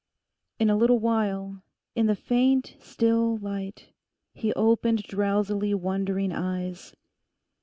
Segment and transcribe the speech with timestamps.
[0.57, 1.61] In a little while,
[1.93, 3.89] in the faint, still light,
[4.33, 6.95] he opened drowsily wondering eyes.